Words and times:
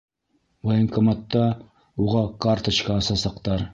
Военкоматта 0.69 1.43
уға 2.07 2.25
карточка 2.47 2.97
асасаҡтар. 3.03 3.69